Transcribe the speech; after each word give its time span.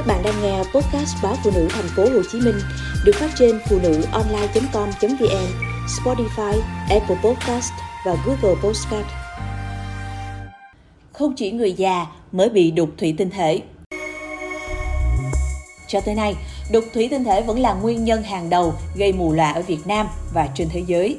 Các 0.00 0.06
bạn 0.06 0.22
đang 0.22 0.42
nghe 0.42 0.58
podcast 0.58 1.16
báo 1.22 1.36
phụ 1.44 1.50
nữ 1.54 1.68
thành 1.70 1.88
phố 1.96 2.02
Hồ 2.02 2.22
Chí 2.32 2.40
Minh 2.40 2.54
được 3.04 3.12
phát 3.14 3.30
trên 3.38 3.60
phụ 3.68 3.78
nữ 3.82 4.02
online.com.vn, 4.12 5.46
Spotify, 5.86 6.60
Apple 6.90 7.16
Podcast 7.24 7.72
và 8.06 8.16
Google 8.26 8.60
Podcast. 8.62 9.06
Không 11.12 11.34
chỉ 11.36 11.50
người 11.50 11.72
già 11.72 12.06
mới 12.32 12.48
bị 12.48 12.70
đục 12.70 12.90
thủy 12.98 13.14
tinh 13.18 13.30
thể. 13.30 13.60
Cho 15.88 16.00
tới 16.00 16.14
nay, 16.14 16.34
đục 16.72 16.84
thủy 16.94 17.08
tinh 17.10 17.24
thể 17.24 17.42
vẫn 17.42 17.58
là 17.58 17.74
nguyên 17.74 18.04
nhân 18.04 18.22
hàng 18.22 18.50
đầu 18.50 18.74
gây 18.96 19.12
mù 19.12 19.32
lòa 19.32 19.50
ở 19.50 19.62
Việt 19.62 19.86
Nam 19.86 20.06
và 20.34 20.48
trên 20.54 20.68
thế 20.72 20.82
giới. 20.86 21.18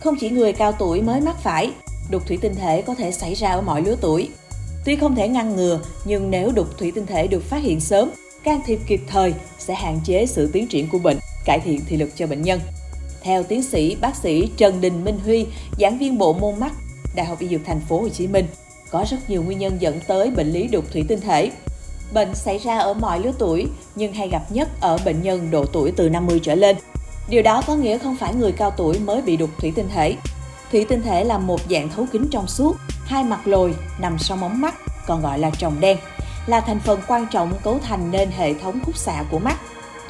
Không 0.00 0.14
chỉ 0.20 0.30
người 0.30 0.52
cao 0.52 0.72
tuổi 0.72 1.02
mới 1.02 1.20
mắc 1.20 1.36
phải, 1.42 1.72
đục 2.10 2.22
thủy 2.26 2.38
tinh 2.40 2.54
thể 2.54 2.82
có 2.82 2.94
thể 2.94 3.12
xảy 3.12 3.34
ra 3.34 3.50
ở 3.50 3.60
mọi 3.60 3.82
lứa 3.82 3.96
tuổi. 4.00 4.28
Tuy 4.86 4.96
không 4.96 5.14
thể 5.14 5.28
ngăn 5.28 5.56
ngừa, 5.56 5.80
nhưng 6.04 6.30
nếu 6.30 6.52
đục 6.52 6.78
thủy 6.78 6.92
tinh 6.94 7.06
thể 7.06 7.26
được 7.26 7.42
phát 7.42 7.62
hiện 7.62 7.80
sớm, 7.80 8.10
can 8.42 8.60
thiệp 8.66 8.78
kịp 8.86 9.00
thời 9.06 9.34
sẽ 9.58 9.74
hạn 9.74 10.00
chế 10.04 10.26
sự 10.26 10.50
tiến 10.52 10.66
triển 10.66 10.88
của 10.88 10.98
bệnh, 10.98 11.18
cải 11.44 11.60
thiện 11.60 11.80
thị 11.88 11.96
lực 11.96 12.10
cho 12.16 12.26
bệnh 12.26 12.42
nhân. 12.42 12.60
Theo 13.22 13.42
tiến 13.42 13.62
sĩ 13.62 13.96
bác 14.00 14.16
sĩ 14.16 14.50
Trần 14.56 14.80
Đình 14.80 15.04
Minh 15.04 15.18
Huy, 15.24 15.46
giảng 15.78 15.98
viên 15.98 16.18
bộ 16.18 16.32
môn 16.32 16.60
mắt, 16.60 16.72
Đại 17.16 17.26
học 17.26 17.38
Y 17.40 17.48
Dược 17.48 17.60
Thành 17.64 17.80
phố 17.80 18.00
Hồ 18.00 18.08
Chí 18.08 18.26
Minh, 18.26 18.46
có 18.90 19.04
rất 19.10 19.30
nhiều 19.30 19.42
nguyên 19.42 19.58
nhân 19.58 19.76
dẫn 19.80 20.00
tới 20.06 20.30
bệnh 20.30 20.52
lý 20.52 20.68
đục 20.68 20.84
thủy 20.92 21.04
tinh 21.08 21.20
thể. 21.20 21.50
Bệnh 22.12 22.34
xảy 22.34 22.58
ra 22.58 22.78
ở 22.78 22.94
mọi 22.94 23.20
lứa 23.20 23.32
tuổi, 23.38 23.66
nhưng 23.94 24.12
hay 24.12 24.28
gặp 24.28 24.52
nhất 24.52 24.68
ở 24.80 24.98
bệnh 25.04 25.22
nhân 25.22 25.50
độ 25.50 25.64
tuổi 25.64 25.92
từ 25.96 26.08
50 26.08 26.40
trở 26.42 26.54
lên. 26.54 26.76
Điều 27.28 27.42
đó 27.42 27.62
có 27.66 27.74
nghĩa 27.74 27.98
không 27.98 28.16
phải 28.16 28.34
người 28.34 28.52
cao 28.52 28.70
tuổi 28.76 28.98
mới 28.98 29.22
bị 29.22 29.36
đục 29.36 29.50
thủy 29.58 29.72
tinh 29.76 29.88
thể. 29.94 30.14
Thủy 30.72 30.86
tinh 30.88 31.02
thể 31.02 31.24
là 31.24 31.38
một 31.38 31.60
dạng 31.70 31.88
thấu 31.88 32.06
kính 32.12 32.28
trong 32.30 32.46
suốt, 32.46 32.76
hai 33.04 33.24
mặt 33.24 33.46
lồi 33.46 33.74
nằm 33.98 34.18
sau 34.18 34.36
móng 34.36 34.60
mắt, 34.60 34.74
còn 35.06 35.22
gọi 35.22 35.38
là 35.38 35.50
tròng 35.50 35.80
đen, 35.80 35.98
là 36.46 36.60
thành 36.60 36.80
phần 36.80 37.00
quan 37.06 37.26
trọng 37.30 37.52
cấu 37.62 37.78
thành 37.78 38.10
nên 38.10 38.30
hệ 38.30 38.54
thống 38.54 38.80
khúc 38.84 38.96
xạ 38.96 39.24
của 39.30 39.38
mắt. 39.38 39.56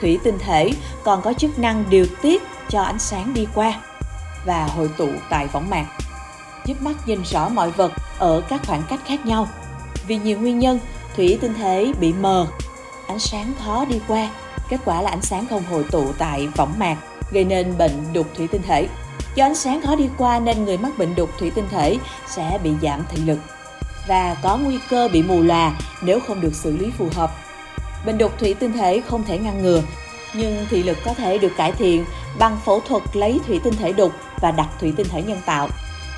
Thủy 0.00 0.18
tinh 0.24 0.38
thể 0.38 0.70
còn 1.04 1.22
có 1.22 1.32
chức 1.32 1.58
năng 1.58 1.84
điều 1.90 2.06
tiết 2.22 2.42
cho 2.68 2.82
ánh 2.82 2.98
sáng 2.98 3.34
đi 3.34 3.46
qua 3.54 3.80
và 4.44 4.66
hội 4.66 4.90
tụ 4.96 5.08
tại 5.30 5.46
võng 5.46 5.70
mạc, 5.70 5.86
giúp 6.66 6.82
mắt 6.82 6.94
nhìn 7.06 7.22
rõ 7.24 7.48
mọi 7.48 7.70
vật 7.70 7.92
ở 8.18 8.42
các 8.48 8.60
khoảng 8.66 8.82
cách 8.88 9.00
khác 9.06 9.26
nhau. 9.26 9.48
Vì 10.06 10.18
nhiều 10.18 10.40
nguyên 10.40 10.58
nhân, 10.58 10.78
thủy 11.16 11.38
tinh 11.40 11.54
thể 11.54 11.92
bị 12.00 12.12
mờ, 12.12 12.46
ánh 13.08 13.18
sáng 13.18 13.52
khó 13.64 13.84
đi 13.84 14.00
qua, 14.08 14.30
kết 14.68 14.80
quả 14.84 15.02
là 15.02 15.10
ánh 15.10 15.22
sáng 15.22 15.46
không 15.50 15.62
hội 15.70 15.84
tụ 15.90 16.12
tại 16.18 16.48
võng 16.56 16.78
mạc, 16.78 16.96
gây 17.32 17.44
nên 17.44 17.78
bệnh 17.78 18.12
đục 18.12 18.26
thủy 18.36 18.48
tinh 18.48 18.62
thể. 18.62 18.88
Do 19.36 19.44
ánh 19.44 19.54
sáng 19.54 19.82
khó 19.82 19.94
đi 19.96 20.08
qua 20.18 20.38
nên 20.38 20.64
người 20.64 20.78
mắc 20.78 20.98
bệnh 20.98 21.14
đục 21.14 21.30
thủy 21.38 21.52
tinh 21.54 21.68
thể 21.70 21.98
sẽ 22.26 22.58
bị 22.62 22.70
giảm 22.82 23.00
thị 23.10 23.22
lực 23.26 23.38
và 24.08 24.36
có 24.42 24.56
nguy 24.56 24.78
cơ 24.90 25.08
bị 25.12 25.22
mù 25.22 25.42
lòa 25.42 25.72
nếu 26.02 26.20
không 26.20 26.40
được 26.40 26.54
xử 26.54 26.76
lý 26.76 26.90
phù 26.98 27.08
hợp. 27.14 27.30
Bệnh 28.06 28.18
đục 28.18 28.38
thủy 28.38 28.54
tinh 28.54 28.72
thể 28.72 29.02
không 29.08 29.24
thể 29.24 29.38
ngăn 29.38 29.62
ngừa, 29.62 29.82
nhưng 30.34 30.66
thị 30.70 30.82
lực 30.82 30.98
có 31.04 31.14
thể 31.14 31.38
được 31.38 31.52
cải 31.56 31.72
thiện 31.72 32.04
bằng 32.38 32.58
phẫu 32.64 32.80
thuật 32.80 33.02
lấy 33.12 33.40
thủy 33.46 33.60
tinh 33.64 33.74
thể 33.74 33.92
đục 33.92 34.12
và 34.40 34.50
đặt 34.50 34.68
thủy 34.80 34.92
tinh 34.96 35.08
thể 35.08 35.22
nhân 35.22 35.40
tạo. 35.46 35.68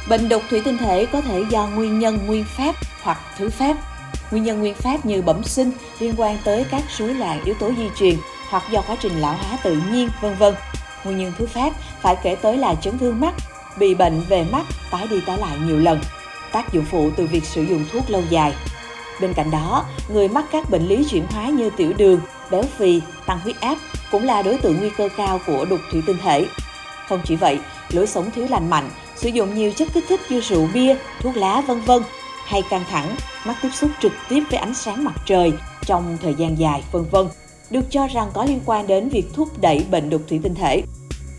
Bệnh 0.09 0.29
đục 0.29 0.43
thủy 0.51 0.63
tinh 0.65 0.79
thể 0.79 1.07
có 1.07 1.21
thể 1.21 1.45
do 1.51 1.67
nguyên 1.67 1.99
nhân 1.99 2.19
nguyên 2.27 2.45
phát 2.57 2.77
hoặc 3.03 3.19
thứ 3.39 3.51
phát. 3.51 3.77
Nguyên 4.31 4.45
nhân 4.45 4.61
nguyên 4.61 4.75
phát 4.75 5.07
như 5.07 5.23
bẩm 5.23 5.45
sinh 5.45 5.71
liên 5.99 6.15
quan 6.17 6.39
tới 6.45 6.65
các 6.71 6.83
rối 6.99 7.15
loạn 7.15 7.45
yếu 7.45 7.55
tố 7.55 7.71
di 7.79 7.91
truyền 7.99 8.15
hoặc 8.51 8.63
do 8.71 8.81
quá 8.81 8.97
trình 9.01 9.21
lão 9.21 9.35
hóa 9.35 9.59
tự 9.63 9.83
nhiên, 9.93 10.09
vân 10.21 10.35
vân. 10.35 10.55
Nguyên 11.05 11.19
nhân 11.19 11.33
thứ 11.39 11.47
phát 11.47 11.73
phải 12.01 12.17
kể 12.23 12.35
tới 12.35 12.57
là 12.57 12.75
chấn 12.75 12.99
thương 12.99 13.21
mắt, 13.21 13.35
bị 13.79 13.95
bệnh 13.95 14.21
về 14.29 14.45
mắt 14.53 14.67
tái 14.91 15.07
đi 15.11 15.21
tái 15.27 15.39
lại 15.39 15.57
nhiều 15.67 15.79
lần, 15.79 16.01
tác 16.53 16.73
dụng 16.73 16.85
phụ 16.91 17.11
từ 17.17 17.27
việc 17.27 17.45
sử 17.45 17.63
dụng 17.63 17.85
thuốc 17.93 18.11
lâu 18.11 18.23
dài. 18.31 18.55
Bên 19.21 19.35
cạnh 19.35 19.51
đó, 19.51 19.85
người 20.09 20.29
mắc 20.29 20.45
các 20.53 20.71
bệnh 20.71 20.87
lý 20.89 21.07
chuyển 21.11 21.27
hóa 21.27 21.49
như 21.49 21.71
tiểu 21.71 21.93
đường, 21.97 22.21
béo 22.51 22.63
phì, 22.63 23.01
tăng 23.27 23.41
huyết 23.41 23.61
áp 23.61 23.79
cũng 24.11 24.25
là 24.25 24.43
đối 24.43 24.59
tượng 24.59 24.79
nguy 24.79 24.91
cơ 24.91 25.09
cao 25.17 25.41
của 25.47 25.65
đục 25.65 25.81
thủy 25.93 26.03
tinh 26.07 26.19
thể. 26.23 26.47
Không 27.09 27.21
chỉ 27.25 27.37
vậy, 27.37 27.59
lối 27.91 28.07
sống 28.07 28.31
thiếu 28.31 28.47
lành 28.51 28.71
mạnh, 28.71 28.91
sử 29.17 29.29
dụng 29.29 29.55
nhiều 29.55 29.73
chất 29.73 29.89
kích 29.95 30.05
thích 30.09 30.21
như 30.29 30.41
rượu 30.41 30.69
bia, 30.75 30.97
thuốc 31.21 31.37
lá 31.37 31.61
vân 31.61 31.81
vân 31.81 32.03
hay 32.47 32.63
căng 32.71 32.85
thẳng, 32.91 33.17
mắt 33.45 33.55
tiếp 33.63 33.69
xúc 33.73 33.91
trực 34.03 34.13
tiếp 34.29 34.43
với 34.51 34.59
ánh 34.59 34.75
sáng 34.75 35.05
mặt 35.05 35.15
trời 35.27 35.53
trong 35.83 36.19
thời 36.23 36.35
gian 36.35 36.59
dài 36.59 36.85
vân 36.93 37.05
vân 37.11 37.27
được 37.71 37.91
cho 37.91 38.07
rằng 38.07 38.31
có 38.35 38.45
liên 38.45 38.61
quan 38.67 38.87
đến 38.87 39.09
việc 39.09 39.27
thúc 39.35 39.49
đẩy 39.61 39.85
bệnh 39.91 40.11
đục 40.11 40.23
thủy 40.29 40.41
tinh 40.43 40.55
thể. 40.55 40.83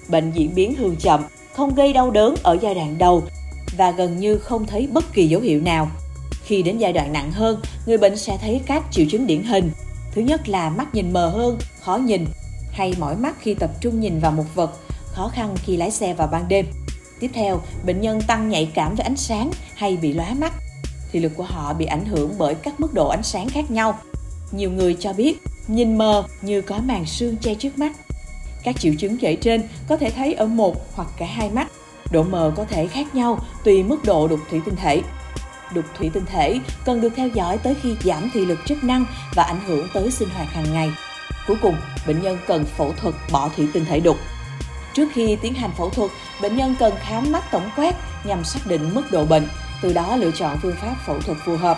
Bệnh 0.10 0.32
diễn 0.32 0.56
biến 0.56 0.76
thường 0.76 0.96
chậm, 1.00 1.24
không 1.54 1.76
gây 1.76 1.94
đau 1.94 2.12
đớn 2.12 2.36
ở 2.44 2.58
giai 2.62 2.76
đoạn 2.76 2.98
đầu 2.98 3.24
và 3.78 3.92
gần 3.92 4.18
như 4.18 4.38
không 4.38 4.66
thấy 4.66 4.88
bất 4.88 5.14
kỳ 5.14 5.28
dấu 5.28 5.42
hiệu 5.42 5.62
nào. 5.62 5.92
Khi 6.44 6.62
đến 6.62 6.78
giai 6.78 6.94
đoạn 6.94 7.14
nặng 7.14 7.32
hơn, 7.32 7.62
người 7.86 7.98
bệnh 7.98 8.18
sẽ 8.18 8.38
thấy 8.42 8.62
các 8.66 8.84
triệu 8.92 9.06
chứng 9.10 9.28
điển 9.28 9.44
hình. 9.44 9.72
Thứ 10.12 10.22
nhất 10.22 10.50
là 10.50 10.70
mắt 10.70 10.96
nhìn 10.96 11.14
mờ 11.14 11.30
hơn, 11.30 11.58
khó 11.82 11.98
nhìn, 11.98 12.26
hay 12.72 12.94
mỏi 13.00 13.16
mắt 13.16 13.36
khi 13.40 13.54
tập 13.54 13.70
trung 13.82 14.00
nhìn 14.00 14.20
vào 14.20 14.32
một 14.32 14.46
vật, 14.56 14.72
khó 15.06 15.28
khăn 15.28 15.56
khi 15.66 15.78
lái 15.78 15.92
xe 15.92 16.14
vào 16.14 16.28
ban 16.28 16.48
đêm. 16.48 16.66
Tiếp 17.20 17.32
theo, 17.34 17.62
bệnh 17.86 18.02
nhân 18.02 18.22
tăng 18.28 18.50
nhạy 18.50 18.72
cảm 18.74 18.96
với 18.96 19.04
ánh 19.04 19.18
sáng 19.18 19.52
hay 19.76 19.98
bị 19.98 20.14
lóa 20.14 20.34
mắt. 20.34 20.54
Thị 21.12 21.20
lực 21.20 21.32
của 21.36 21.44
họ 21.44 21.74
bị 21.74 21.86
ảnh 21.86 22.06
hưởng 22.06 22.34
bởi 22.38 22.56
các 22.56 22.80
mức 22.80 22.94
độ 22.94 23.08
ánh 23.08 23.24
sáng 23.24 23.50
khác 23.50 23.72
nhau. 23.72 24.00
Nhiều 24.52 24.72
người 24.72 24.98
cho 25.00 25.14
biết 25.14 25.38
nhìn 25.70 25.98
mờ 25.98 26.24
như 26.42 26.62
có 26.62 26.80
màn 26.86 27.06
sương 27.06 27.38
che 27.38 27.56
trước 27.56 27.80
mắt. 27.80 27.92
Các 28.64 28.80
triệu 28.80 28.94
chứng 29.00 29.18
kể 29.18 29.36
trên 29.36 29.64
có 29.88 29.98
thể 29.98 30.12
thấy 30.12 30.34
ở 30.34 30.46
một 30.46 30.76
hoặc 30.96 31.08
cả 31.18 31.26
hai 31.26 31.50
mắt. 31.50 31.68
Độ 32.12 32.24
mờ 32.24 32.54
có 32.56 32.66
thể 32.66 32.88
khác 32.88 33.16
nhau 33.16 33.40
tùy 33.64 33.84
mức 33.84 33.98
độ 34.06 34.28
đục 34.28 34.40
thủy 34.50 34.62
tinh 34.66 34.76
thể. 34.76 35.02
Đục 35.74 35.86
thủy 35.98 36.10
tinh 36.14 36.26
thể 36.26 36.60
cần 36.86 37.02
được 37.02 37.14
theo 37.16 37.28
dõi 37.28 37.58
tới 37.58 37.76
khi 37.82 37.96
giảm 38.04 38.30
thị 38.34 38.46
lực 38.46 38.60
chức 38.66 38.84
năng 38.84 39.06
và 39.36 39.44
ảnh 39.44 39.60
hưởng 39.68 39.88
tới 39.94 40.12
sinh 40.12 40.30
hoạt 40.30 40.48
hàng 40.54 40.74
ngày. 40.74 40.92
Cuối 41.48 41.58
cùng, 41.62 41.76
bệnh 42.08 42.22
nhân 42.22 42.38
cần 42.48 42.66
phẫu 42.66 42.94
thuật 43.02 43.16
bỏ 43.32 43.50
thủy 43.56 43.68
tinh 43.74 43.86
thể 43.86 44.00
đục. 44.00 44.18
Trước 44.94 45.10
khi 45.14 45.38
tiến 45.42 45.54
hành 45.54 45.72
phẫu 45.78 45.90
thuật, 45.90 46.12
bệnh 46.42 46.56
nhân 46.56 46.76
cần 46.80 46.94
khám 47.00 47.32
mắt 47.32 47.44
tổng 47.52 47.70
quát 47.76 47.96
nhằm 48.26 48.44
xác 48.44 48.60
định 48.68 48.94
mức 48.94 49.12
độ 49.12 49.26
bệnh, 49.26 49.48
từ 49.82 49.94
đó 49.94 50.16
lựa 50.16 50.32
chọn 50.32 50.58
phương 50.62 50.76
pháp 50.82 50.96
phẫu 51.06 51.20
thuật 51.20 51.38
phù 51.46 51.58
hợp. 51.58 51.78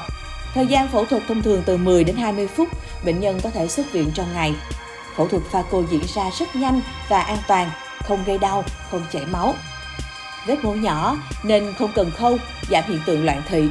Thời 0.53 0.67
gian 0.67 0.87
phẫu 0.87 1.05
thuật 1.05 1.23
thông 1.27 1.41
thường 1.41 1.63
từ 1.65 1.77
10 1.77 2.03
đến 2.03 2.15
20 2.15 2.47
phút, 2.47 2.67
bệnh 3.05 3.19
nhân 3.19 3.39
có 3.43 3.49
thể 3.49 3.67
xuất 3.67 3.91
viện 3.91 4.11
trong 4.13 4.33
ngày. 4.33 4.55
Phẫu 5.15 5.27
thuật 5.27 5.43
pha 5.51 5.63
cô 5.71 5.83
diễn 5.89 6.01
ra 6.15 6.29
rất 6.39 6.55
nhanh 6.55 6.81
và 7.09 7.21
an 7.21 7.37
toàn, 7.47 7.69
không 8.03 8.23
gây 8.25 8.37
đau, 8.37 8.63
không 8.91 9.05
chảy 9.11 9.25
máu. 9.25 9.55
Vết 10.47 10.63
mổ 10.63 10.73
nhỏ 10.73 11.17
nên 11.43 11.73
không 11.79 11.91
cần 11.95 12.11
khâu, 12.11 12.37
giảm 12.69 12.83
hiện 12.87 12.99
tượng 13.05 13.25
loạn 13.25 13.41
thị. 13.49 13.69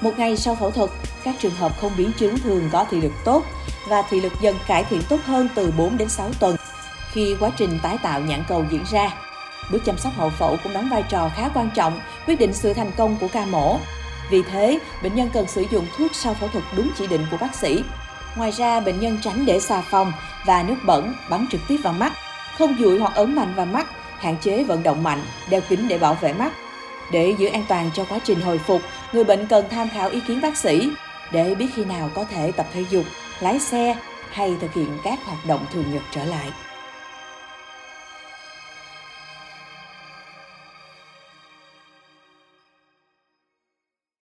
Một 0.00 0.18
ngày 0.18 0.36
sau 0.36 0.54
phẫu 0.54 0.70
thuật, 0.70 0.90
các 1.24 1.34
trường 1.38 1.54
hợp 1.54 1.80
không 1.80 1.92
biến 1.96 2.12
chứng 2.18 2.38
thường 2.38 2.68
có 2.72 2.86
thị 2.90 3.00
lực 3.00 3.12
tốt 3.24 3.44
và 3.88 4.02
thị 4.02 4.20
lực 4.20 4.32
dần 4.40 4.56
cải 4.66 4.84
thiện 4.84 5.02
tốt 5.08 5.20
hơn 5.26 5.48
từ 5.54 5.72
4 5.76 5.96
đến 5.96 6.08
6 6.08 6.30
tuần 6.40 6.56
khi 7.12 7.36
quá 7.40 7.50
trình 7.56 7.78
tái 7.82 7.98
tạo 8.02 8.20
nhãn 8.20 8.44
cầu 8.48 8.64
diễn 8.70 8.84
ra. 8.90 9.10
Bước 9.72 9.84
chăm 9.84 9.98
sóc 9.98 10.12
hậu 10.16 10.30
phẫu 10.30 10.56
cũng 10.62 10.72
đóng 10.72 10.88
vai 10.90 11.02
trò 11.08 11.30
khá 11.36 11.48
quan 11.54 11.70
trọng 11.74 12.00
quyết 12.26 12.38
định 12.38 12.52
sự 12.52 12.74
thành 12.74 12.90
công 12.96 13.16
của 13.20 13.28
ca 13.32 13.46
mổ. 13.46 13.78
Vì 14.30 14.42
thế, 14.42 14.78
bệnh 15.02 15.14
nhân 15.14 15.30
cần 15.32 15.48
sử 15.48 15.64
dụng 15.70 15.86
thuốc 15.96 16.14
sau 16.14 16.34
phẫu 16.34 16.48
thuật 16.48 16.64
đúng 16.76 16.90
chỉ 16.98 17.06
định 17.06 17.26
của 17.30 17.36
bác 17.36 17.54
sĩ. 17.54 17.82
Ngoài 18.36 18.50
ra, 18.50 18.80
bệnh 18.80 19.00
nhân 19.00 19.18
tránh 19.22 19.46
để 19.46 19.60
xà 19.60 19.80
phòng 19.80 20.12
và 20.46 20.62
nước 20.62 20.76
bẩn 20.84 21.14
bắn 21.30 21.46
trực 21.50 21.60
tiếp 21.68 21.76
vào 21.82 21.92
mắt, 21.92 22.12
không 22.58 22.76
dụi 22.78 22.98
hoặc 22.98 23.14
ấn 23.14 23.34
mạnh 23.34 23.54
vào 23.56 23.66
mắt, 23.66 23.86
hạn 24.18 24.36
chế 24.40 24.64
vận 24.64 24.82
động 24.82 25.02
mạnh, 25.02 25.22
đeo 25.50 25.60
kính 25.68 25.88
để 25.88 25.98
bảo 25.98 26.14
vệ 26.14 26.32
mắt. 26.32 26.52
Để 27.12 27.34
giữ 27.38 27.48
an 27.48 27.64
toàn 27.68 27.90
cho 27.94 28.04
quá 28.04 28.18
trình 28.24 28.40
hồi 28.40 28.58
phục, 28.58 28.82
người 29.12 29.24
bệnh 29.24 29.46
cần 29.46 29.64
tham 29.70 29.88
khảo 29.88 30.08
ý 30.08 30.20
kiến 30.28 30.40
bác 30.40 30.56
sĩ 30.56 30.90
để 31.32 31.54
biết 31.54 31.66
khi 31.74 31.84
nào 31.84 32.10
có 32.14 32.24
thể 32.24 32.52
tập 32.52 32.66
thể 32.72 32.84
dục, 32.90 33.04
lái 33.40 33.58
xe 33.58 33.96
hay 34.30 34.56
thực 34.60 34.74
hiện 34.74 34.98
các 35.04 35.18
hoạt 35.24 35.46
động 35.46 35.66
thường 35.72 35.84
nhật 35.92 36.02
trở 36.10 36.24
lại. 36.24 36.52